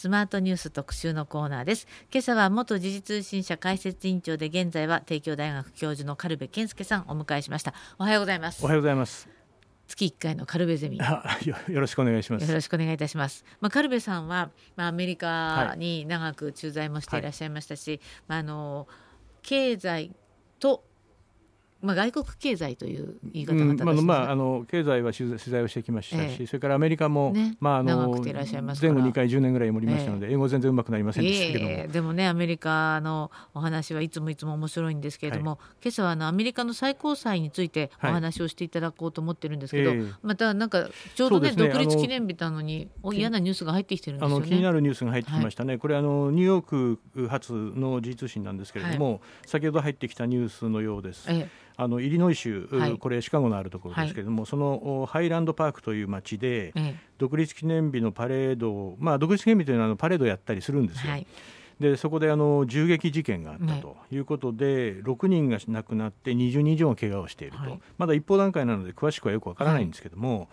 [0.00, 1.86] スマートニュース特集のコーナーです。
[2.10, 7.74] 今朝は元時事通信社解説委員長で現在は帝京大学教授の軽部健介さんをお迎えしました。
[7.98, 8.64] おはようございます。
[8.64, 9.28] おはようございます
[9.88, 10.96] 月1回のカルベゼミ。
[10.96, 11.04] よ
[11.68, 12.48] ろしくお願いします。
[12.48, 13.44] よろしくお願いいたします。
[13.60, 18.88] まあカルベさんはまあアメリカに長く駐在もしていらっしゃいましたし、はい、まああの
[19.42, 20.12] 経済
[20.60, 20.82] と
[21.82, 51.28] まあ、外国経済という言い方が、うん、まあ、まあ、あの経済は取材をしてきましたし、ええ、それからアメリカも、ね、まあ、あの前後2回10年ぐらいおりましたので、え、英語全然うまくなりませんでしたけども、でもねアメリカのお話はいつもいつも面白いんですけれども、はい、今朝はあのアメリカの最高裁についてお話をしていただこうと思ってるんですけど、はい、またなんかちょうどね、ね、独立記念日なのに嫌なニュースが入ってきてるんですよ、ね、あの気になるニュースが入ってきましたね、はい、これあのニューヨーク発の時通信なんですけれども、先ほど入ってきたニュースのようです。
[51.80, 56.74] ええあのイリノイ州、はい、これシカゴのあるところですけれども、はい、そのハイランドパークという町で、
[57.18, 61.12] 独立記念日のパレードを、まあ、独立記念日というのはパレードをやったりするんですよ。
[61.12, 61.26] はい。
[61.80, 70.48] でそこであの銃撃事件があったということで、ね、6人が亡くなって20人以上が怪我をしていると、はい、まだ一方段階なので詳しくはよくわからないんですけども、はい、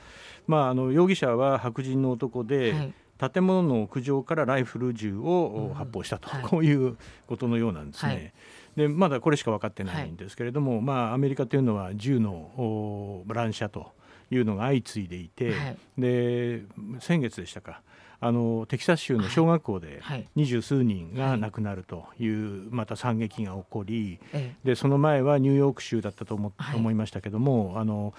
[0.48, 2.94] まあ、あの容疑者は白人の男で、はい。
[3.18, 8.12] 建物の屋上からライフル銃を発砲したと、うんはい、こういうことのようなんですね。
[8.12, 8.34] はい、
[8.78, 13.92] でまだこれしか分かってないんですけれども、はい、まあ、アメリカというのは銃の乱射と
[14.30, 15.54] いうのが相次いでいて、
[15.98, 16.62] で
[17.00, 17.82] 先月でしたか。
[18.20, 20.02] あのテキサス州の小学校で
[20.36, 24.20] 二十数人が亡くなるというまた惨劇が起こり、
[24.64, 28.14] でその前はニューヨーク州だったと思,、思いましたけどもあの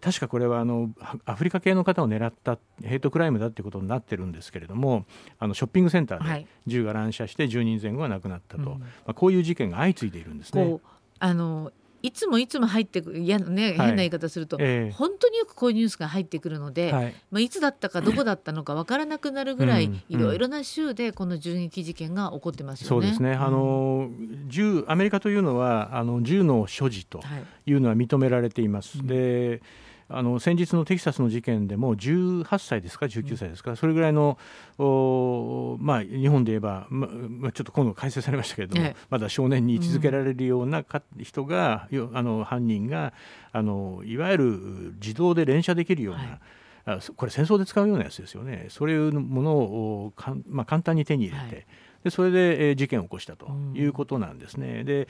[0.00, 0.90] 確かこれはあの
[1.24, 5.06] アフリカ系の方を狙ったヘイトクライムだということになってるんですけれども
[5.38, 10.80] あのショッピングセンターで銃が乱射して10人前後が亡くなったと、はい、まあ、こういう事件が相次いでいるんですね。
[11.18, 11.72] あの
[12.06, 17.14] いつもいつも入ってくるいや、ね、変な言い方すると、本当によくこういうニュースが入ってくるので、はい。
[17.30, 22.88] まあ、いつだったかどこだったのか分からなくなるぐらい、いろいろな州でこの銃撃事件が起こってますよね。
[22.88, 23.32] そうですね。
[23.32, 24.08] あの
[24.46, 27.20] 銃アメリカというのはあの銃の所持と
[27.66, 27.72] い。
[27.72, 28.98] うのは認められています。
[28.98, 29.62] はい、で
[30.08, 34.38] あの先日のテキサスの事件でも18歳ですか19歳ですか、それぐらいの
[34.78, 43.12] お、まあ、日本で言えば、ままあ、ちょっと今度改正されましたけれども、まだ少年に位置づけられるようなか、人があの犯人が
[43.52, 44.44] あのいわゆる
[45.00, 47.00] 自動で連射できるような、はい。
[47.16, 48.66] これ戦争で使うようなやつですよね。
[48.70, 51.66] そういうものをか、まあ、簡単に手に入れて、はい、
[52.06, 54.84] でそれで、えー、事件を起こしたということなんですね。
[54.84, 55.08] で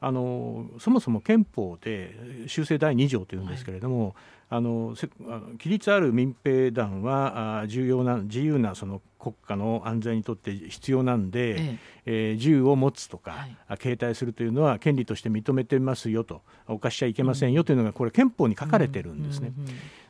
[0.00, 4.14] あのそもそも憲法で修正第2条というんですけれども、はい
[4.50, 11.78] あの規律ある民兵団は重要な自由なその国家の安全にとって必要なんで、ええ。
[12.10, 13.32] えー、銃を持つとか、
[13.66, 19.52] はい、携帯するというのは権利として認めてますよと犯しちゃいけませんよというのがこれ憲法に書かれてるんですね。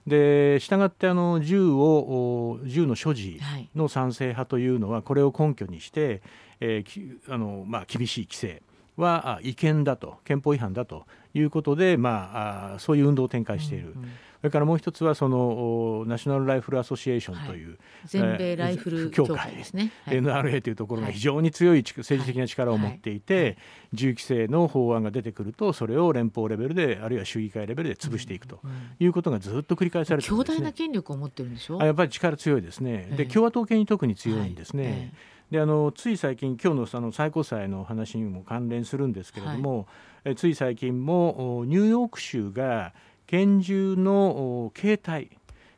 [0.06, 3.40] でしたがってあの銃を銃の所持
[3.74, 6.22] の賛成派というのはこれを根拠にして、
[6.60, 8.62] えーあのまあ、厳しい規制
[8.96, 11.04] は違憲だと憲法違反だと
[11.34, 13.94] いうことで、まあ、そういう運動を展開している。
[13.96, 14.08] うんうん
[14.40, 23.58] それからもう一つはそのナショナルライフルアソシエーションという、はい、全米ライフル協会ですね、はい、NRA というところが非常に強い政治的な力を持っていて、
[23.92, 28.60] 銃規制の法案が出てくるとそれを連邦レベルであるいは州議会レベルで潰していくと
[29.00, 31.82] いうことがずっと繰り返されてるんです、ね、強大な権力を持ってるんでしょ？
[31.82, 35.12] あやっぱり力強いですね、で共和党系に特に強いんですね。
[35.50, 39.78] であのつい最近、今日のその最高裁の話にも関連するんですけれども、
[40.22, 42.92] はい、えつい最近もニューヨーク州が
[43.28, 45.30] 拳銃の形態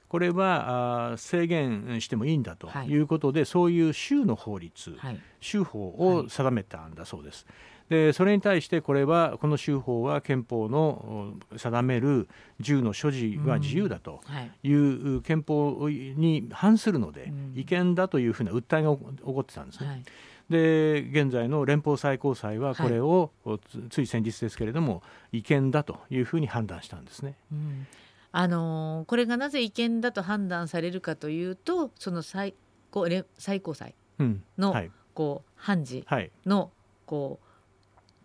[0.09, 2.97] これは制限してもいいんだとい。
[2.97, 7.47] うことで、はい、そういう州の法律、はい、州法を定めたんだそうです。
[7.89, 12.29] でそれに対してこれはこの州法は憲法の定める
[12.61, 14.21] 銃の所持は自由だと
[14.63, 14.73] い。
[14.73, 19.89] う憲法に反するので、違憲だというふうな訴えが起こってたんですね。
[19.89, 20.03] はい
[20.51, 27.37] で現在の連邦最高裁はこれを、はい、つい先日ですけれども違憲だというふうに判断したんですね。
[27.53, 27.87] うん。
[28.33, 32.55] あのー、これがなぜ違憲だと判断されるかというとその最
[32.91, 33.07] 高
[33.39, 34.27] 最高裁の、
[34.59, 34.75] うん。
[34.75, 36.05] はい、こう判事
[36.45, 36.71] の、
[37.07, 37.47] こう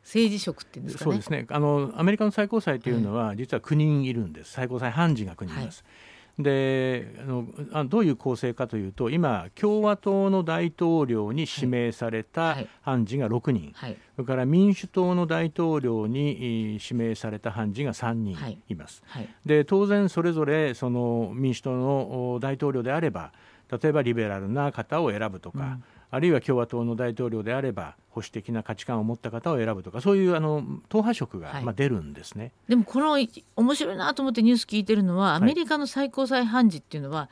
[0.04, 1.46] 政治職っていうんですか、ね、そうですね。
[1.50, 4.52] あのアメリカの最高裁というのは、実は9人いるんです。
[4.52, 5.84] 最高裁判事が9人います。
[5.84, 13.92] はいであのあどういう構成かというと今共和党の大統領に指名された判事が6人、はい。
[13.92, 18.38] はい、それから民主党の大統領に指名された判事が3人
[18.68, 18.76] い。
[18.76, 19.02] ます。
[19.08, 23.32] はい、で当然それぞれその民主党の大統領であれば
[23.72, 32.52] 例えばリベラルな方を選ぶとか、うんあるいは共和党の大統領であれば保守的な価値観を持った方を選ぶとかそういうあの党派色が、まあ、出るんですね。
[32.68, 33.18] でもこの
[33.56, 37.30] 面白いなと思ってニュース聞いてるのはアメリカの最高裁判事っていうのは、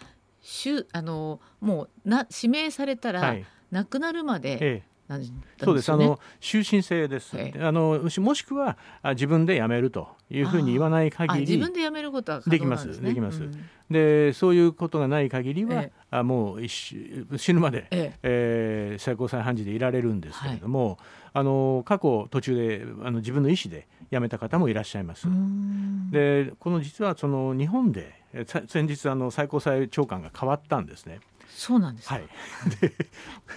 [0.92, 4.84] あのもうな指名されたら、はい、亡くなるまで、
[5.18, 5.24] え
[5.62, 8.78] えそうです、あの終身制です、ええ、あのもしくは
[9.12, 16.96] 自分で辞めるというふうに言わない限り自分で辞めることは、ね、できますできます、うん、でそういうことがない限りは、ええ、あもう死
[17.54, 18.20] ぬまで、ええ。
[18.24, 20.98] えー、最高裁判事でいられるんですけれども、はい、
[21.34, 25.28] あの過去途中であの自分の意思で辞めた方もいらっしゃいます。
[26.12, 28.24] でこの実はその日本で
[28.68, 31.20] 先日あの最高裁長官が変わったんですね。
[31.56, 32.28] そうなんですはい、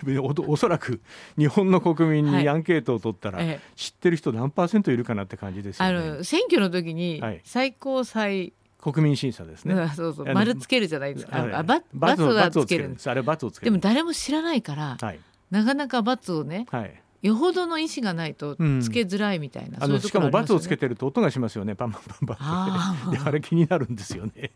[0.04, 1.00] でおおそらく
[1.38, 5.98] 日本の国民にアンケートを取ったら、はい、知ってる人何パーセントいるかなって感じですよね。
[5.98, 9.75] あの選挙の時に最高裁、国民審査ですね。
[9.96, 10.34] そうそう。
[10.34, 11.38] 丸つけるじゃないですか。
[11.58, 13.10] あバ罰がつけるんです。
[13.10, 13.72] あれ罰をつける。
[13.72, 15.20] でも誰も知らないから、はい、
[15.50, 21.75] なかなか罰をね、はい、よほどの意思がないとつけづらいみたいな、しかも罰をつけてると音がしますよね。
[21.75, 24.52] パンパンパンパンああれ気になるんですよね。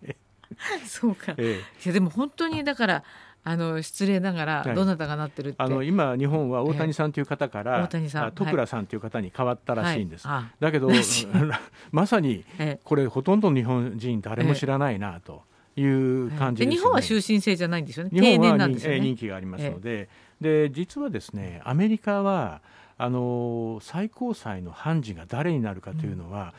[0.87, 3.05] そうか、ええ、いやでも本当にだから
[3.43, 10.91] あの失礼ながらどなたがなってるあの今日本は大谷さんという方から、えー、徳倉さんという方に変わったらしいんです、はい、だけど
[11.91, 12.45] まさに
[12.85, 15.49] これほとんど日本人誰も知らないなと。
[15.77, 18.11] いう感じ、ね、日本は終身制じゃないんですよね。
[18.13, 20.09] 日本は人,、ね、人気がありますので、
[20.41, 22.61] で実はですねアメリカは
[22.99, 26.53] あの最高裁の判事が誰になるかというのは、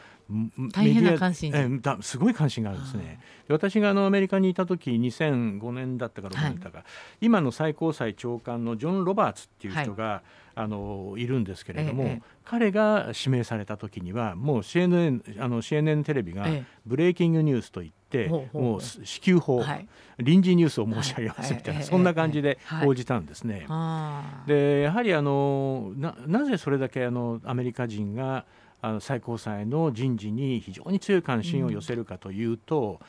[0.74, 3.20] 大変な関心えだすごい関心があるんですね。
[3.50, 6.88] 私があのアメリカにいた時2005年だったか6年だったか、はい、
[7.22, 10.22] 今の最高裁長官のジョン・ロバーツっていう人が、はい、
[10.56, 16.48] あのいるんですけれども、ええ、彼が指名された時にはもう CNN, あの CNN テレビが
[16.86, 19.88] ブレイキングニュースといって、え、もう支給法、はい、
[20.20, 23.68] 臨時ニュースを申し上げますみたいな、そんな感じで報じたんですね。
[24.48, 28.46] でやはりあのななぜそれだけあのアメリカ人が
[28.82, 33.00] あの最高裁の人事に非常に強い関心を寄せるかというと、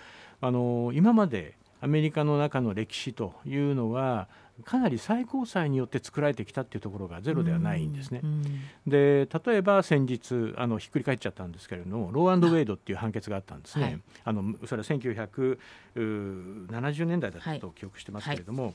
[0.41, 4.29] うん、あの今までアメリカの中の歴史というのは
[4.65, 8.21] かなり最高裁によって作られてきたっていうところがゼロではないんですね。
[8.23, 8.45] うん、
[8.87, 13.85] で例えば先日あのひっくり返っちゃったんですけれどもローアンドウェイドっていう判決があったんですね。
[13.85, 18.75] はい、あのそれは1970年代だったと記憶してますけれども、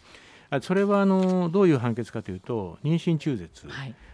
[0.49, 3.67] はい、それはあのどういう判決かというと妊娠中絶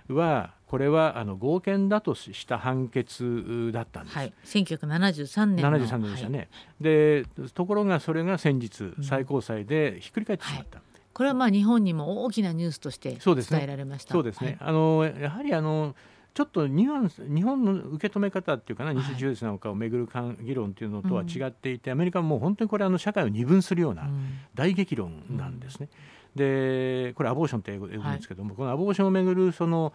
[0.10, 4.18] は、これはあの合憲だとした判決だったんです。
[4.18, 6.48] はい、1973年の73年でしたね、はい、
[6.82, 10.80] でところがそれが先日最高裁でひっくり返ってしまった。
[10.80, 14.14] うんはいこれはまあ日本にも大きなニュースとして伝えられました。
[14.14, 14.48] そうですね。
[14.48, 15.96] すねあのやはりあの
[16.34, 20.10] ちょっとニュアンス日本の受け止め方っていうかな西中絶なんかをめぐる
[20.42, 24.10] 議論というのとは違っていて、アメリカはもう本当にこれあの社会を二分するような
[24.56, 25.90] 大激論なんですね。
[26.36, 29.94] でこれアボーションって英語で言うんですけども、このアボーションをめぐるその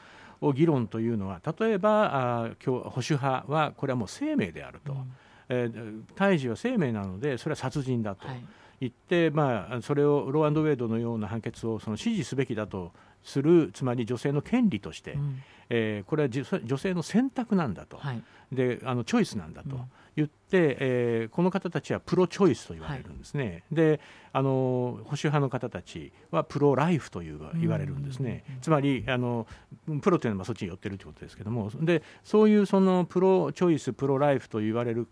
[0.54, 5.12] 議論というのは例えばあ今日保守派はこれはもう生命であると、うん、
[5.48, 8.26] えー、胎児は生命なのでそれは殺人だと。
[8.80, 12.92] 言って、まあ、それをローアンドウェイドのような判決をその支持すべきだと
[13.22, 18.22] するつまり女性の権利として、うん、えー、これは女性の選択なんだと、はい、
[18.52, 19.78] であのチョイスなんだと、
[20.16, 24.00] 言って、えー、この方たちはプロチョイスと言われるんですね、はい、で
[24.32, 29.46] あの保守派の方たちはプロライフという言われるんですね、つまりあの
[30.00, 31.70] プロというのはそっちに寄ってるということですけども。
[31.80, 35.06] でそういうそのプロチョイスプロライフと言われる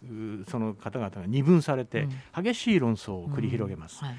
[0.48, 4.04] その方々が二分されて、激しい論争を繰り広げます。
[4.04, 4.14] はい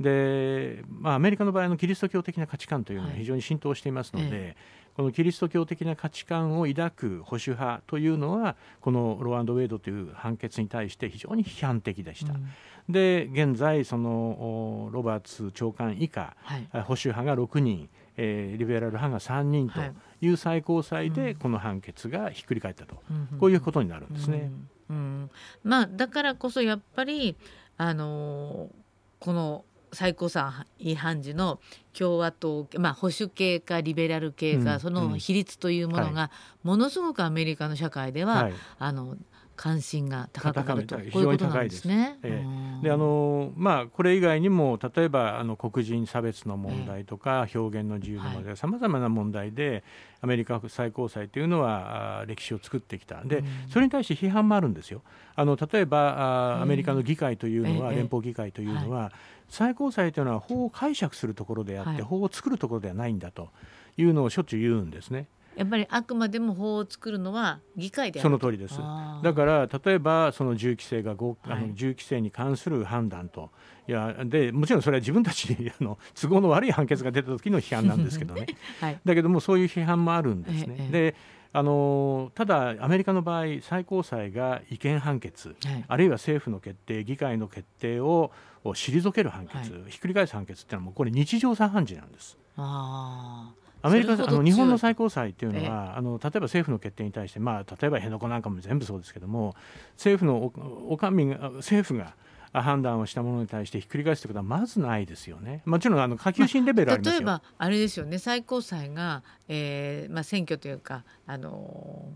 [0.00, 4.56] でまあ、アメリカの場合のキリスト教的な価値観というのは非常に浸透していますので、はい
[5.00, 12.34] このキリスト教的な価値観を抱く保守派というのはこのローアンド・ウェイドという判決に対して非常に批判的でした。
[12.34, 12.46] うん、
[12.86, 19.80] で現在そのロバーツ長官以下、はい、保守派が6人、えー、リベラル派が3人と
[20.20, 20.28] い。
[20.28, 24.50] う最高裁でこの判決がひっくり返ったと、うん、こういうことになるんですね。
[24.90, 25.30] うん、うん、
[25.64, 27.36] まあ、だからこそやっぱり
[27.78, 28.70] あのー、
[29.18, 30.44] この最高裁
[30.78, 31.60] 違反時の
[31.92, 36.30] 共和党、まあ、保守系かリベラル系か、うん、その比率というものが、
[36.62, 39.16] ものすごくアメリカの社会では、はい、あの
[39.60, 40.96] 関心が高くなると。
[40.96, 42.18] こういうことなんですね。
[42.22, 42.42] え
[42.80, 49.84] え、であのまあこれ以外にも例えばあの黒人差別の問題とか、え、表現の自由の問題さまざまな問題で
[50.22, 53.22] アメリカ最高裁というのは歴史を作ってきた。
[53.22, 55.02] で、うん、それに対して批判もあるんですよ。
[55.36, 59.12] あの例えばあアメリカの議会というのは、連邦議会というのは、
[59.50, 63.50] 最高裁というのは法を解釈するところであって、法を作るところではないんだと
[63.98, 65.26] いうのをしょっちゅう言うんですね。
[65.56, 68.78] やっぱりあくまでも法を作るのは議会でその通りです。
[69.22, 73.50] だから例えばその銃規制が、はい、あの銃規制に関する判断と。
[73.88, 78.46] いやでもちろんそれは自分たちに あの都合の悪い判決が出た時の批判なんですけどね、
[78.80, 80.76] はい、だけどもそういう批判もあるんですね。
[80.78, 81.14] ええ、で
[81.52, 88.30] あのただ、アメリカの場合、最高裁が違憲判決、はい、あるいは政府の決定、議会の決定を
[88.62, 92.38] 退ける判決、はい、ひっくり返す判決っていうのは、もうこれ、日常茶飯事なんです。
[92.56, 99.54] あアメリカあの日本の最高裁っていうのは、あの例えば政府の決定に対して、まあ、例えば辺野古なんかも全部そうですけども
[99.92, 100.52] 政府の
[100.88, 102.14] おおかみが政府が
[102.52, 105.62] 判断をしたものに対してひっくり返すということはまずないですよね。
[105.64, 108.18] もちろんあの下級審レベルまあ、例えばあれですよね。
[108.18, 112.08] 最高裁が、えーまあ、選挙というかあの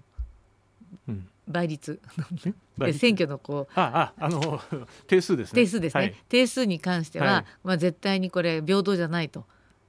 [1.08, 1.28] ー、うん。
[1.46, 2.00] 倍率？
[2.98, 4.60] 選挙のこうあああの
[5.06, 5.62] 定数ですね。
[5.62, 9.44] 定数ですね、はい、定数に関しては、はい、まあ、絶対にこれ平等じゃないと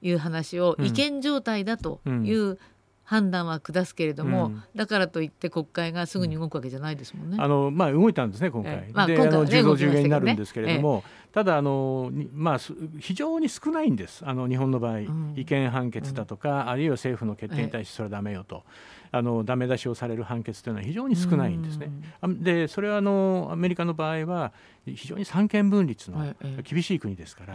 [0.05, 2.59] いう話を、違憲状態だという
[3.05, 7.37] 判断は下すけれども、うん、だからといって国会がすぐに動くわけじゃないですもんね。
[7.39, 8.73] あのまあ動いたんですね今回。
[8.73, 12.57] えまあ、で、あの10増10減になるんですけれども、え、ただあのまあ
[12.99, 14.23] 非常に少ないんです。
[14.25, 18.63] あの日本の場合、うん、違憲判決だとか、うん、あるいは政府の決定に対してそれはダメよと。
[19.11, 21.89] あのダメ出しをされる判決というのは非常に少ないんですね。
[22.23, 24.51] でそれはあのアメリカの場合は
[24.85, 27.45] 非常に三権分立の厳しい国ですか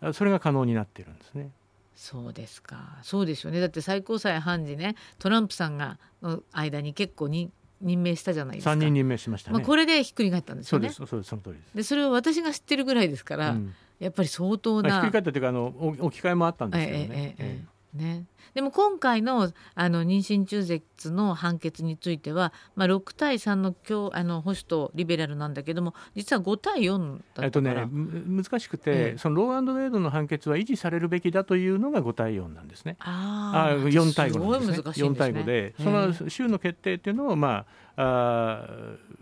[0.00, 1.50] ら、それが可能になっているんですね。
[1.96, 2.98] そうですか。
[3.02, 3.58] そうですよね。
[3.60, 7.50] だって最高裁判事ねトランプさんがの間に結構に
[7.80, 8.72] 任命したじゃないですか。
[8.72, 10.90] 3人任命しました、ね、まあ、これでひっくり返ったんですよね。
[10.90, 11.28] そうです。
[11.28, 11.76] その通りです。
[11.76, 17.34] でそれを私が知ってるぐらいですから、うん、やっぱり相当な、ひっくり返ったというかあの置き換えもあったんですけどね、えええ。
[17.38, 23.74] ええね、でも今回のあの妊娠中絶の判決については、まあ、6対3の
[24.12, 27.86] あの保守とリベラルなんだけども実は5対4だったから、えっとね、
[28.26, 32.96] 難しくて、ええ、そのローアンドレードの判決は維持されるべきだというのが5対4なんですね。
[33.00, 34.92] ああ4対5なんですね。
[34.92, 38.66] すね4対5でその州の決定っていうのを、まあ、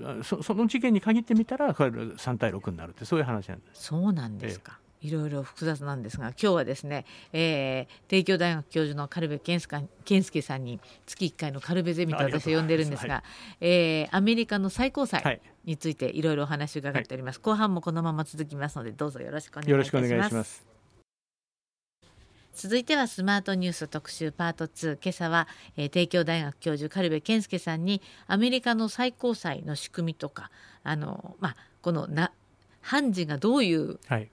[0.04, 3.85] あそその事件に限ってみたら3対6になるってそういう話なんです。
[3.85, 4.78] そうなんですか。
[5.04, 13.25] えいろいろ複雑なんですが今日はですね、えー、帝京大学教授の軽部健介さんに月1回の軽部ゼミと私は呼んでるんですが、はい、
[13.61, 20.66] えー、アメリカの最高裁についていろいろお話を伺っております、はい、後半もこのまま続きますのでどうぞよろしくお願いします。
[22.56, 30.52] 続いてはスマートニュース特集パート2今朝は、えー、帝京大学教授軽部健介さんにアメリカの最高裁の仕組みとか
[30.84, 32.30] あの、まあ、このな
[32.80, 34.30] 判事がどういう、はい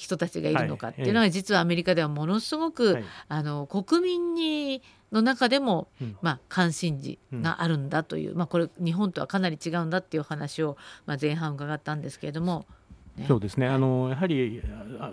[0.00, 12.66] 人たちがいるのかっていうのは、実はアメリカではものすごく、はい、あの国民にの中でも、うん、まあ、関心事があるんだという、うん、まあ、これ日本とはかなり違うんだっていう話を、まあ、前半伺ったんですけれども。
[13.16, 14.62] ね、そうですねあのやはり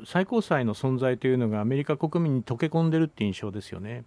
[0.06, 4.04] 最高裁の存在というのがアメリカ国民に溶け込んでるっていう印象ですよね。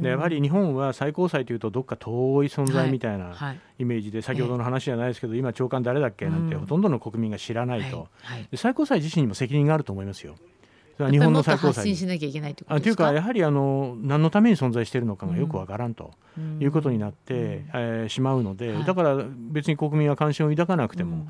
[0.00, 2.10] でやはり日本は最高裁というとどっか遠
[2.44, 8.08] い存在みたいなイメージで、先ほどの話じゃないですけど、今長官誰だっけなんてほとんどの国民が知らないと、
[8.50, 10.36] で最高裁自身にも責任があると思いますよ。
[10.98, 16.12] 日本の最高裁しなきゃいけないというかやはりあの何のために存在しているのかがよくわからんと
[16.60, 21.26] いうことになって、うん、えー、しまうので、だから別に国民は関心を抱かなくても、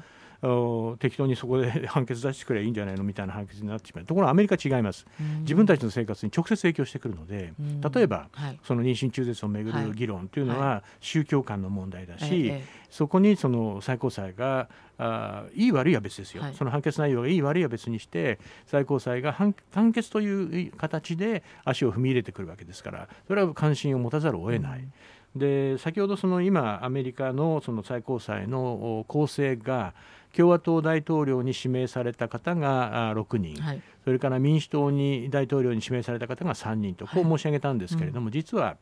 [0.98, 4.04] 適当にそこで 判決出してくればいいんじゃないのみたいな判決になってしまう。
[4.04, 5.06] ところがアメリカ違います、
[5.40, 7.52] 自分たちの生活に直接影響してくるので、
[7.94, 19.54] 例えば、はい、その妊娠中絶をめぐる議論というのは宗教観の問題だし、はい、そこにその最高裁があいい悪いは別ですよ、はい、その判決内容がいい悪いは別にして最高裁が判
[19.92, 24.80] 決という形で足を踏み入れてくるわけですからそれは関心を持たざるを得ない。
[24.80, 24.92] うん。
[25.36, 29.94] で先ほどその今アメリカのその最高裁の構成が
[30.36, 38.76] 共和党大統領に指名された方が6人、はい、それから民主党に大統領に指名された方が3人とこう申し上げたんですけれども、はいうん、実は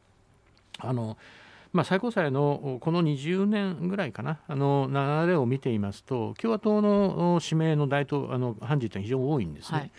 [0.78, 1.18] あの、
[1.72, 9.78] まあ、最高裁のこの20年ぐらいかなあの流れを見ていますと共和党の指名の大統あの判事というのは非常に多いんですね。
[9.78, 9.90] はい。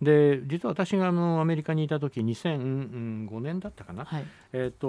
[0.00, 4.24] で実は私があのアメリカにいた時2005年だったかな、はい、
[4.54, 4.88] えーと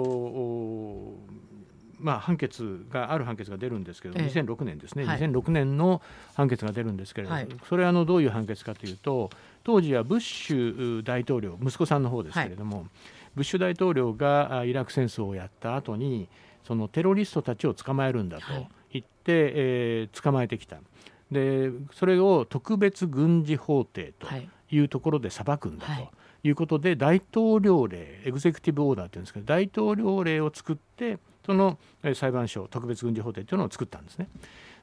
[2.02, 6.02] まあ、判決がある判決が出るんですけど、ええ、2006年ですね、はい、2006年の
[6.34, 9.30] 判決が出るんですけれども、はい、それはあのどういう判決かというと
[9.64, 12.86] 当時はブッシュ大統領息子さんの方ですけれども、はい、
[13.36, 16.28] ブッシュ大統領がイラク戦争をやった後に
[16.66, 18.44] そのテロリストたちを捕まえるんだと
[18.92, 20.78] 言って、えー、捕まえてきた。
[21.30, 24.28] でそれを特別軍事法廷と
[24.70, 24.78] い。
[24.78, 25.92] うところで裁くんだと。
[26.44, 26.50] い。
[26.50, 31.78] うことで大統領令エグゼクティブオーダーというんですけど大統領令を作ってその
[32.14, 34.28] 裁判所特別軍事法廷というのを作ったんですね。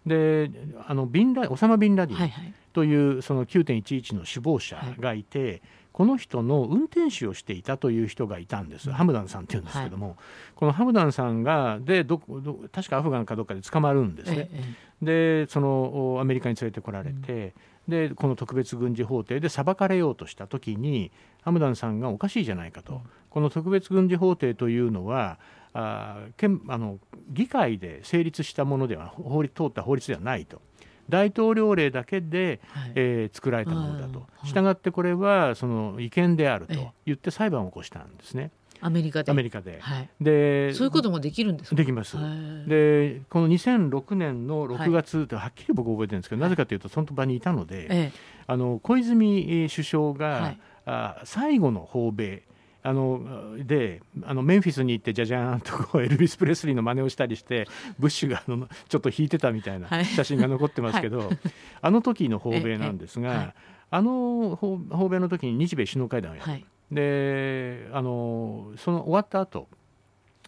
[0.05, 0.49] で
[0.87, 5.61] あのビンラオサマ・ビンラディンというその9.11の首謀者がいて、はい、
[5.91, 10.15] この人の運転手をしていたという人がいたんです、ハムダンさんっていうんですけども、はい、
[10.55, 14.49] このハムダンさんがでどど確かアフガンかどっかで捕まるんですね。
[14.53, 17.53] ええ、でそのアメリカに連れてこられて、
[17.87, 21.11] うん、でこの特別軍事法廷で裁かれようとした時に
[21.41, 25.39] ハムダンさんがおかしいじゃないかと、うん、この特別軍事法廷というのは
[25.73, 26.17] あ
[26.67, 26.99] あの
[27.29, 30.61] 議会で成立したものでは法律通った法律ではないと。
[31.09, 38.51] 大統領令だけで、はい、えー、作られたものだと、したがってこれはその違憲であると言って裁判を起こしたんですね。
[38.81, 39.31] アメリカで。
[39.31, 42.15] アメリカで,、はい、でそういうこともできるんですできます。
[42.67, 48.11] でこの2006年の6月ってはっきり僕覚えてるんですけど、はい、なぜかというとその場にいたので、ええ、
[48.47, 52.43] あの小泉首相が、はい、あ最後の訪米
[52.81, 57.67] あのであのメンフィスに行ってじゃじゃーんとこうエルビス・プレスリーの真似をしたりして
[57.97, 61.39] ブッシュがあのちょっと引いてたみたいな写真が残ってますけど、 はい、
[61.81, 63.53] あの時の訪米なんですが、はい、
[63.91, 69.67] あの訪米の時に日米首脳会談をやる、はい、であのその終わった後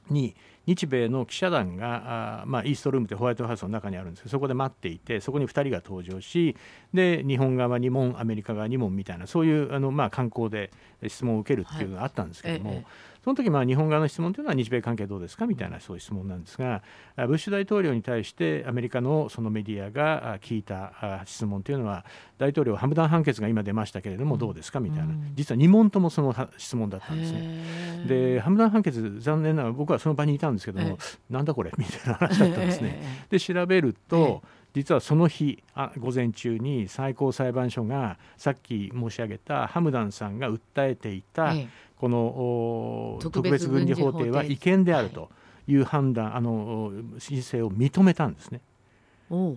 [0.09, 0.35] に
[0.67, 6.55] 日米の記者団があ、まあ、イーストルームってホワイトハウスの中にあるんですけどそこで待っていてそこに2人が登場し
[6.93, 10.71] で日本側にもアメリカ側にもみたいなそういうあの、まあ、観光で
[11.07, 13.10] 質問を受けるっていうのがあったんですけども、はいええ。
[13.23, 16.81] その時まあ日本側の質問というのは日米関係どうですかみたいなそういう質問なんですが
[17.15, 22.03] ブッシュ大統領に対してアメリカのそのメディアが聞いた質問というのは
[22.39, 25.13] 大統領ハムダン判決が今出ましたけれどもどうですかみたいな。
[25.35, 28.05] 実は2問ともその質問だったんですね。
[28.07, 30.97] でハムダン判決残念ながら僕はその場にいたんですけども
[31.29, 33.01] なんだこれみたいな話だったんですね。
[33.29, 34.41] で調べると
[34.73, 41.53] 実はその日あ午前中に最高裁判所がさっき申し上げたハムダンさんが訴えていた
[42.01, 45.29] この特別軍事法廷は違憲であると
[45.67, 48.59] いう判断、あの申請を認めたんですね。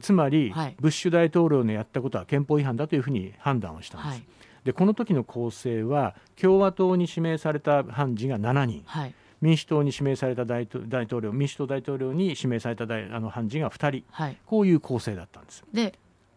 [0.02, 4.10] つまり、はい、ブッシュ大統領のやったことは憲法違反だというふうに判断をしたんです。
[4.10, 4.22] はい、
[4.62, 10.84] でこの時の構成は共和党に指名された判事が7人、はい、民主党に指名された大統
[11.20, 15.64] 領民主党大統領に指名された大あの判事が2人、こういう構成だったんです。
[15.72, 15.94] で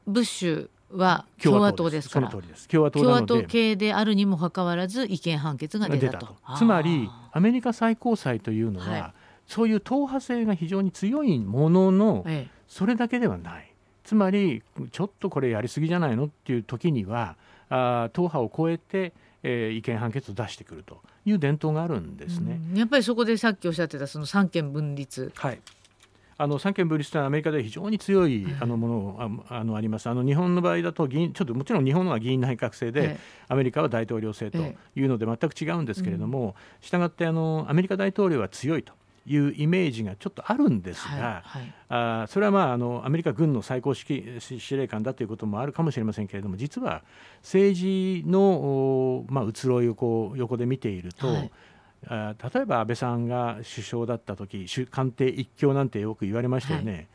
[0.08, 2.10] ブッシュは共和党です。
[2.10, 2.30] から。
[2.30, 6.36] 共和党系であるにもかかわらず違憲判決が出たと。
[6.58, 9.14] つまりアメリカ最高裁というのは、はい、
[9.48, 13.74] そういう党派性が非常に強いものの、ええ、それだけではない。
[14.04, 17.36] つまりちょっとこれやりすぎじゃないのっていう時には
[17.70, 19.12] あ党派を超えて
[19.44, 22.60] えー、違憲判決を出してくるという伝統があるんですね。
[22.74, 25.62] やっぱりそこでさっきおっしゃってたその三権分立、はい、
[26.40, 30.08] あの三権分立というのはアメリカで非常に強いあのものあのあります。
[30.08, 34.60] あの日本の場合だと議員ちょっともちろん日本のは議員内閣制で、アメリカは大統領制と
[34.96, 38.94] いうので全く違うんですけれども、したがってあのアメリカ大統領は強いと。
[39.30, 47.04] いうイメージがちょっとあるんですが、はいはい、あそれはまああのアメリカ軍の最高指揮司令官だということもあるかもしれませんけれども実は
[47.42, 51.52] 政治の、まあ、移ろいをこう横で見ていると、はい
[52.06, 57.08] あ例えば安倍さんが首相だった時官邸一強なんてよく言われましたよね、はい、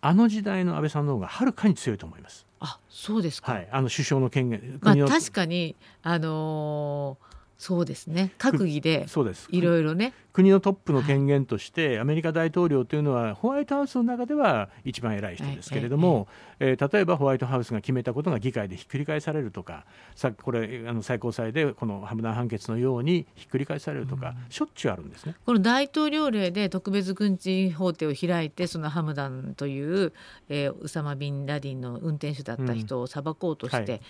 [0.00, 2.46] あの時代の安倍さんの方がはるかに強いと思います。
[2.60, 7.31] あそうですか、はい、あの首相の権限、まあ、確かに、あのー
[7.62, 8.32] そうですね。
[8.38, 9.06] 閣議で
[9.50, 10.14] いろいろね。
[10.32, 16.26] 国のトップの権限として、アメリカ大統領というのはホワイトハウスの中では一番偉い人ですけれども、
[16.58, 19.84] ええ例えばホワイトハウスが決めたことが議会でひっくり返されるとか
[20.16, 25.36] さこれあの最高裁でこのハムダン判決のようにひっくり返されるとか、しょっちゅうあるんですね。
[25.46, 30.12] この大統領令で特別軍事法廷を開いてそのハムダンという、
[30.48, 33.90] えー、ウサマ・ビンラディンの運転手だった人を裁こうとして、うん。
[33.90, 34.00] はい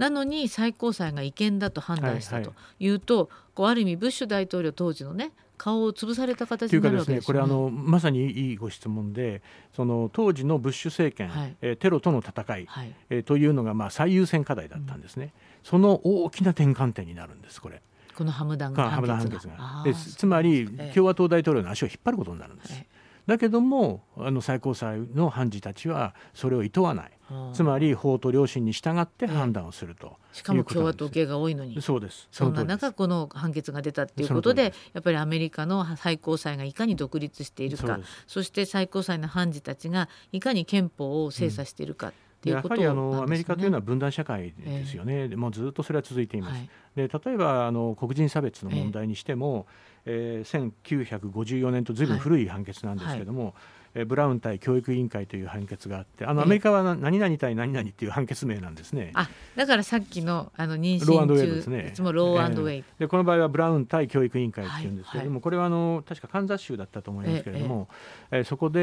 [0.00, 3.22] なのに最高裁が違憲だと判断したというと、はい。
[3.24, 9.42] はい、こうある意味ブッシュ大統領当時のね顔を潰された形になるわけです、ね、これあのまさにいいご質問で
[9.76, 15.30] その当時のブッシュ政権、はい、えテロとの戦い、はい、えというのがまあ最優先課題だったんですね、うん、
[15.64, 17.82] その大きな転換点になるんですこれ。
[18.16, 19.82] このハムダン判決が。
[19.84, 22.72] でつまり共和党大統領の足を引っ張ることになるんです。
[22.72, 27.10] ええだけどもあの最高裁の判事たちはそれを厭わない、
[27.52, 31.80] つまり法と良心に従って判断をすると、しかも共和党系が多いのに。
[31.80, 32.28] そうです。
[32.30, 38.00] そんな中この判決が出たっていうことでやっぱりアメリカの最高裁がいかに独立しているか。
[38.26, 42.12] そして最高裁の判事たちがいかに憲法を精査しているか、うん
[42.44, 46.52] やはりあの、アメリカというのは分断社会ですよね、えー、もうずっとそれは続いています。
[46.52, 49.66] はい、で例えばあの黒人差別の問題にしても、
[50.06, 53.54] えー、えー、1954年とずいぶん古い判決なんですけれども、はい。
[53.94, 59.10] えブラウン対教育委員会という判決があってあのアメリカは何々対何々っていう判決名なんですね。
[59.14, 61.88] あだからさっきのあの妊娠中ローアンドウェイですね。
[61.88, 67.88] いつもローアンドウェイ、えー、でこの場合はブラウン対教育委員会っていうんですけれども、はい、これはあの確かカンザス州だったと思いますけれども、
[68.30, 68.80] えー、えー、そこで、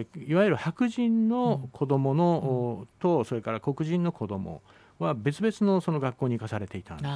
[0.00, 4.62] えー、いわゆる白人の子供の、うん、とそれから黒人の子供
[5.04, 7.14] は別々のその学校に行かされていたんですね。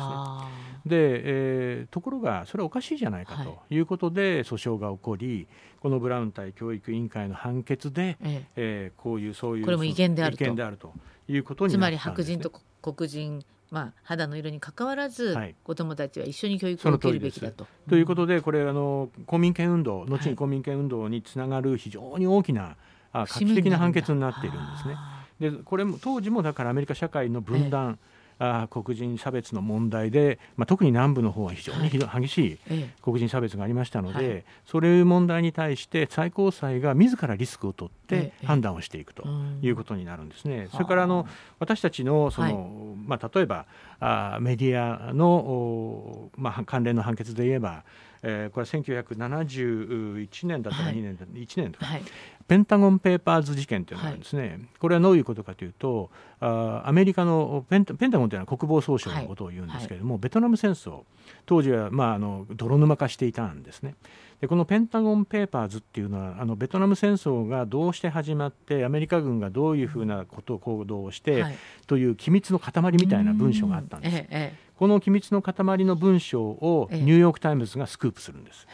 [0.86, 3.78] で、えー、ところがそれはおかしいじゃないかとい。
[3.78, 5.46] うことで訴訟が起こり、
[5.80, 8.44] このブラウン対教育委員会の判決で、ええ。
[8.56, 10.54] えー、こういうそういうこれも違憲であると。
[10.54, 10.92] であると
[11.28, 17.66] いうことにつまり白人と黒人まあ、肌の色にかかわらず、はい、子どもたちは一緒に教育を受けるべきだと。
[17.88, 22.76] ということでこれあの公民権運動後に公民権運動につながる非常に大きな、
[23.12, 24.94] はい、画期的な判決になっているんですね。
[25.40, 28.14] でこれも当時もだからアメリカ社会の分断、ええ。
[28.38, 32.58] あ黒人差別の問題で、まあ、特に南部の方は非常に激しい
[33.02, 39.24] 黒人差別がありましたので、はい、そういう問題に対して最高裁が自らリスクを取って判断をしていくと
[39.62, 40.68] いうことになるんですね。
[40.72, 41.26] それからあの
[41.58, 43.66] 私たちのその、はい、まあ、例えば
[44.00, 47.84] あメディアの、まあ、関連の判決で言えば
[48.26, 52.02] えー、これは1971年だったか2年だ、はい、1年とか、はい、
[52.46, 61.02] ペンタゴン・ペーパーズ事件というのがあるんですね、はい、これはどういうことかというとあアメリカのペンタペンタゴンというのは国防総省のことを言うんですけれども、ベトナム戦争
[61.46, 63.94] 当時は、まあ、あの泥沼化していたんですね。
[64.40, 71.44] でこのペンタゴン・ペーパーズっていうのはあのベトナム戦争がどうして始まってアメリカ軍がどういうふうなことを行動をして、
[71.86, 74.16] という機密の塊みたいな文書があったんです。
[74.16, 78.66] ええこの機密の塊の文章をニューヨーク・タイムズがスクープするんです。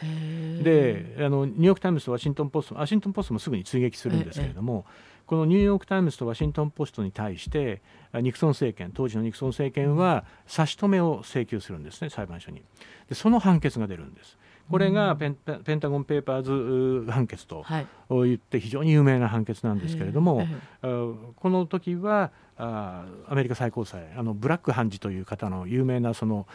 [0.63, 4.85] であのニューヨーク・タイムズとワシントン・ポストワシントン・ポストもすぐに追撃するんですけれども
[5.27, 7.81] このニューヨーク・タイムズとワシントン・ポストに対して
[8.13, 12.63] ニクソン政権当時のニクソン政権は差し止めを請求するんですね裁判所に。
[13.07, 14.37] でその判決が出るんです
[14.71, 17.65] これがペンペンタゴン・ペーパーズ判決と
[18.09, 20.47] 言って非常に有名な判決なんですけれども、
[20.81, 26.47] この時はあアメリカ最高裁あのブラック判事という方の有名なその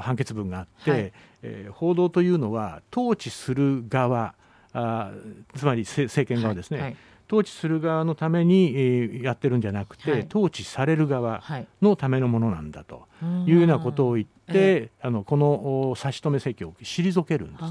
[0.00, 1.12] 判決文があって、はい、
[1.42, 4.34] えー、報道というのは統治する側
[4.72, 5.12] あ
[5.54, 6.86] つまり政権側ですね、はい。
[6.88, 11.42] はい統治する側のために、えー、やってるんじゃなくて、はい、統治される側
[11.80, 13.06] のためのものなんだと
[13.46, 17.70] いうようなことを言って、あのこの差し止め請求を退けるんですね。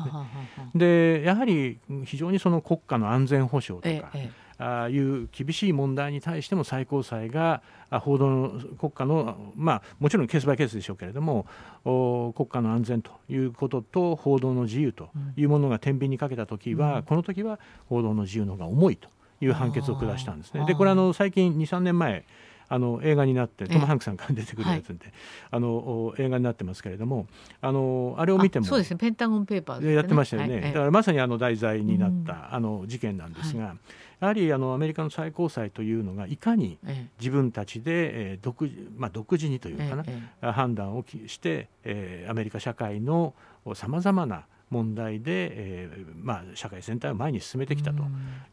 [0.75, 7.61] でやはり非常にその国家の安全保障とか、ええあいう厳しい問題に対しても最高裁が
[7.91, 11.45] 報道の国家の、まあ、もちろんケースバイケースでしょうけれども
[11.83, 19.09] 国家の安全ということと報道の自由というものが天秤にかけた時は、うん、この時は報道の自由の方が重いと
[19.43, 20.65] いう判決を下したんですね。
[20.65, 22.25] でこれあの最近23年前
[22.69, 25.13] あの映画になってトム・ハンクさんから出てくるやつで、はい、
[25.51, 27.27] あの映画になってますけれども
[27.61, 28.97] あのあれを見てもそうですね。
[28.97, 33.77] ペンタゴンペーパーで、ね、やってましたよね、はい、だからまさにあの題材になった、うん、あの事件なんですが、はい、
[34.21, 36.79] やはりあのアメリカの最高裁というのがいかに
[37.19, 43.33] 自分たちで、えー独まあ、独自にというかな、え判断をして、えー、アメリカ社会の
[43.75, 48.03] さまざまな問題で、えーまあ、社会全体を前に進めてきたと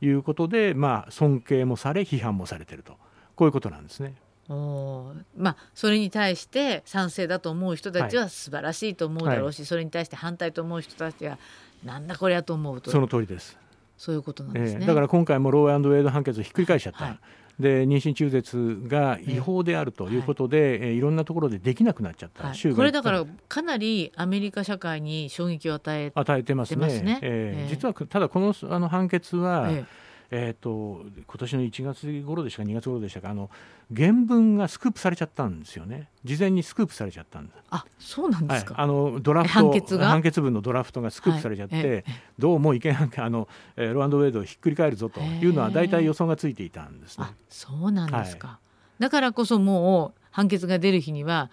[0.00, 2.96] いうことで、まあ、尊敬もされ批判もされていると。
[3.34, 4.14] こういうことなんですね。
[4.50, 11.38] おまあ、それに対して賛成だと思う人たちは素晴らしいと思うだろうし、はい、それに対して反対と思う人たちは
[11.84, 12.90] なんだこれやと思うと。
[12.90, 13.56] その通りです。
[13.96, 17.18] そういうことなんですね、えー、だから今回もローアンドウェイド判決をひっくり返しちゃった、はい
[17.60, 26.90] で妊娠中絶が違法であるということで、えー、いろんなところでできなくなっちゃった、はい、これだからかなりアメリカ社会に衝撃を与え与えてますね。
[26.90, 29.86] すねえー、えー、実はただこのあの判決は、えー
[30.32, 33.50] えーと、今年の1月頃でしたか2月頃でしたかあの
[33.94, 36.08] 原文がスクープされちゃったんですよね。
[36.24, 42.04] 事前にスクープされちゃったんですあそうなんですか、はい、あのドラフト判決判決文のドラフトがスクープされちゃって、はい、
[42.38, 47.26] どうも意見あの、えー、ロアンドウェイドをひっくり返るぞというのは大体予想がついていたんですね。
[47.48, 48.58] そうなんですか、は
[49.00, 51.50] い、だからこそもう判決が出る日には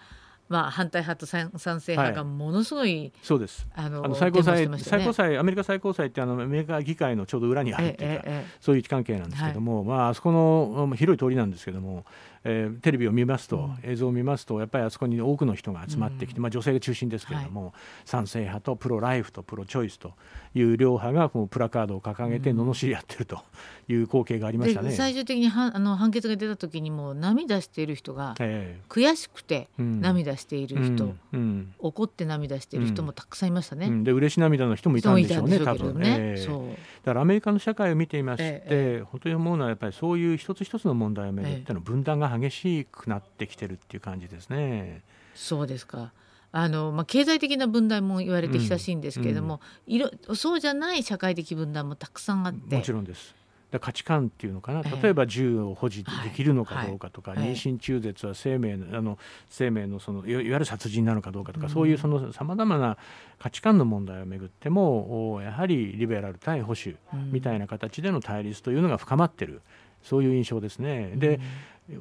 [0.48, 3.66] まあ、反対派と賛成派がものすごい、はい、そうです。
[3.74, 12.04] あの最高裁、ね、最高裁アメリカ最高裁ってあのアメリカ議会のちょうど裏に入っていた、ええ、そういう位置関係なんですけども、はい、まあ、あそこの広い通りなんですけども
[12.44, 17.72] えー、テレビを見ますと、映像を見ますとやっぱりあそこに多くの人が集まってきて、まあ、女性が中心ですけれども、はい、
[18.04, 20.12] 賛成派とプロライフとプロチョイスと
[20.54, 23.40] いう両派がこうプラカードを掲げて罵り合ってると
[23.88, 24.92] いう光景がありましたね。
[24.92, 31.18] 最終的にはあの判決が出た時にも涙している人が、えー、悔しくて涙している人、うん。
[31.32, 33.86] うん、怒って涙している人もたくさんいましたね。
[33.86, 45.02] うん、で嬉し涙の人もいたんでしょうね多分ね、えー、だからアメリカの社会を見ていまして、えー、本当に思うのはやっぱりそういう一つ一つの問題をめぐっての分断が激しくなってきてるっていう感じですね。
[45.34, 46.12] そうですか。
[46.50, 49.94] あのまあ、経済的な分断も言われて久しいんですけれども、うん。
[49.94, 52.76] うん、いろそうじゃない社会的分断もたくさんあって。
[52.76, 53.34] もちろんです。
[53.80, 54.82] 価値観っていうのかな。
[54.82, 59.18] 例えば銃を保持できるのかどうかとか、妊娠中絶は生命あの
[59.50, 62.96] 生命のそのいわゆる殺人なのかどうかとか、そういうそのさまざまな
[63.38, 66.96] 価値観の問題をめぐってもやはりリベラル対保守
[67.30, 69.60] みたいな形での対立というのが深まってる。
[70.02, 71.12] そういう印象ですね。
[71.16, 71.40] で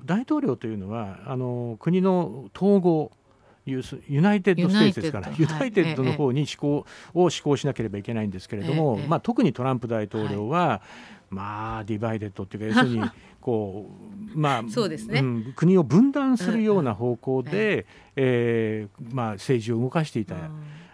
[0.06, 3.12] 大統領というのはあの国の統合
[3.66, 10.82] United States ですから United の方に思考を施行しなければいけないんですけれども、まあ、特にトランプ大統領は
[11.30, 13.10] まあ divided っていうか要するに
[13.42, 13.90] こ
[14.34, 20.36] うまあそうですね、うん、国を分断するような方向で、えー、まあ、政治を動かしていた。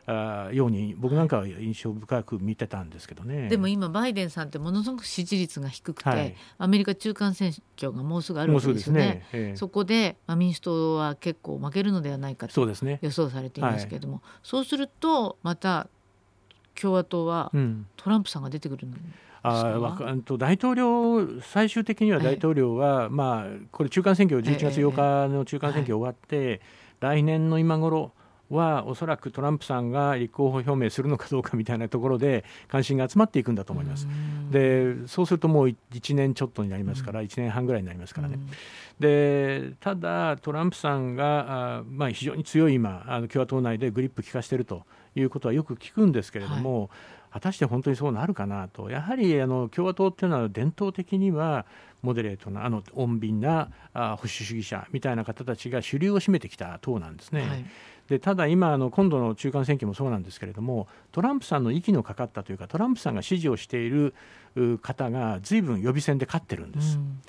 [0.06, 3.48] あように僕なんかは印象深く見てたんですけどね。
[3.48, 9.28] でも今バイデンさんってものすごく支持率が低くて、はい、アメリカ中間選挙がもうすぐあるわけですよね、ね。
[9.32, 12.68] ええ、そこで、まあ、民主党は結構負けるのではないかと
[13.02, 15.88] 予想されていますけれどもそう、ねはい、そうするとまた
[16.76, 17.52] 共和党は
[17.96, 19.14] トランプさんが出てくるの、うん
[19.46, 24.92] あと大統領最終的には大統領は、まあ、これ中間選挙11月8
[25.28, 26.62] 日の中間選挙終わって、
[27.02, 28.14] 来年の今頃
[28.50, 34.08] はおそらくトランプさんが立候補表明するのかどうかみたいなところで関心が集まっていくんだと思います。
[34.52, 38.38] でそうするともう1年ちょっとになりますから、1年半ぐらいになりますからね。
[39.00, 44.84] でただトランプさんがあ、まあ、非常に強い今あの共和党内でグリップ効かしていると
[45.16, 46.90] いうことはよく聞くんですけれども、はい、
[47.34, 51.66] 果たして本当にそうなるかなとやはりあの共和党っていうのは伝統的には
[52.04, 57.42] モデレートなあの穏便なあ保守主義者みたいな方たちが主流を占めてきた党なんですね。
[57.42, 57.66] はい
[58.10, 64.14] でただ今あの今度の中間選挙もそうなんですけれどもトランプさんの息のかかったというかトランプさんが支持をしている
[64.82, 66.98] 方がずいぶん予備選で勝ってるんです。
[66.98, 67.22] うん、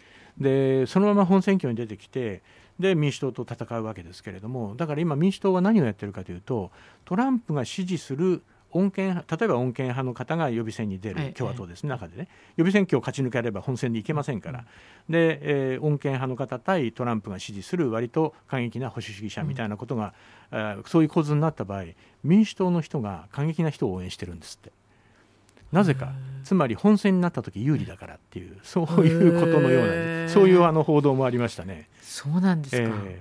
[0.42, 2.42] でそのまま本選挙に出てきて
[2.78, 6.72] で民主党と戦うわけですけれどもだから今民主党は何をやってるかというと
[7.04, 8.42] トランプが支持する
[8.74, 12.28] 穏健例えば穏健派の方が予備選に出る共和党ですね、中でね。
[12.56, 14.64] 予備選挙を勝ち抜ければ本選に行けませんから、
[15.08, 15.38] で、
[15.74, 20.12] えー、穏健派の方対トランプが支持する割と過激な保守主義者みたいなことが、
[20.50, 21.84] うん、そういう構図になった場合
[22.24, 24.72] 民主党の人が過激な人を応援してるんですって。
[25.72, 26.12] なぜか。
[26.44, 31.88] つまり本選になった時有利だからっていうそういうことのようなそういうあの報道もありましたね。
[32.02, 33.20] そうなんですか、え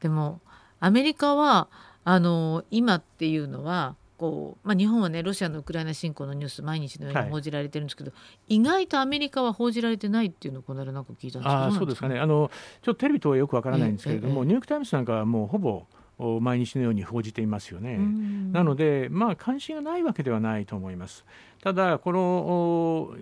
[0.00, 0.40] ー、でも
[0.80, 1.68] アメリカは
[2.04, 8.16] あの今っていうのはこう、まあ、日本はねロシアのウクライナ侵攻のニュース毎日のように報じられてるんですけど、は
[8.48, 12.50] い、意外とアメリカは報じられてないっていうのをこの間なんか聞いたんですけどあそうですかねあの
[12.82, 15.86] ちょっとテレビとはよくわからないんですけれども、ニューヨーク・タイムズなんかはもうほぼ
[16.40, 17.98] 毎日のように報じていますよね。
[18.52, 21.24] なので、まあ、関心がないわけではないと思います。
[21.62, 23.14] ただ、この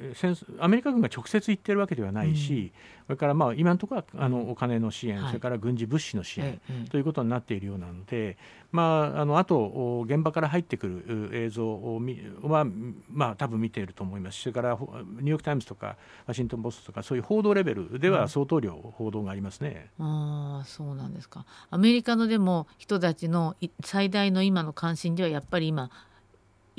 [0.61, 8.38] アメリカ軍が直接言ってるわけではないし、うん、それからまあ今のところはあのお金の支援、はい、それから軍事物資の支援、ということになっているようなので、
[8.72, 12.00] まあ、あのあと現場から入ってくる映像を
[12.42, 12.64] は、
[13.11, 14.40] まあ、多分見ていると思います。
[14.40, 19.90] それからニューヨーク・タイムズとかワシントン・ポストとかそういう報道レベルでは相当量報道がありますね。
[19.98, 21.44] うん、あそうなんですか。
[21.68, 25.90] アメリカのでも人たちの最大の今の関心ではやっぱり今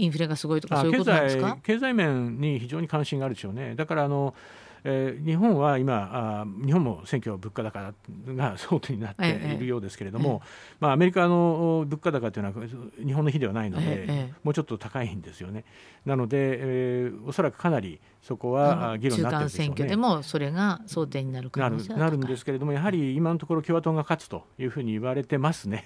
[0.02, 1.58] インフレがすごいとかそういうことですか？
[1.64, 3.76] 経済面に非常に関心があるでしょうね。
[3.76, 4.34] だからあの
[4.84, 7.94] えー、日本は今あ日本も選挙物価高
[8.26, 10.76] が争点になっているようですけれども、ええ。
[10.80, 12.68] まあ、アメリカの物価高というのは
[13.06, 15.66] 日本の比ではないので、え、もうちょっと高いんですよね。
[16.06, 25.86] なので、えー、おそらくかなりそこは議論になってるでしょう、ね、選挙でもそれが争点になる可能性なるんですけれどもやはり今のところ共和党が勝つというふうに言われてますね。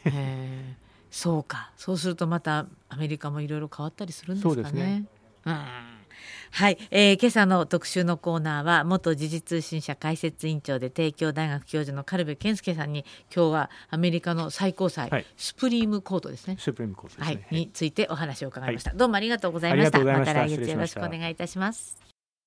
[1.15, 1.71] そうか。
[1.77, 5.05] そうするとまたアメリカもいろいろ変わったりするんですかね。
[5.45, 16.57] はい、えー、今朝の特集のコーナーは元時事通信社解説委員長で帝京大学教授の軽部健介さんに今日はアメリカの最高裁、はい、スプリームコートですね。
[16.59, 19.99] スプリームコート、ね、はい、についてお話を伺いました、はい、どうもありがとうございました。
[19.99, 20.33] また。
[20.33, 21.97] 来月よろしくお願いいたします